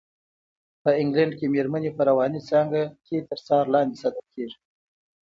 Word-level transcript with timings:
په 0.83 0.89
انګلنډ 1.01 1.33
کې 1.39 1.45
مېرمنې 1.55 1.91
په 1.93 2.01
رواني 2.09 2.41
څانګه 2.49 2.81
کې 3.05 3.17
تر 3.29 3.39
څار 3.47 3.65
لاندې 3.73 3.99
ساتل 4.03 4.25
کېږي. 4.33 4.57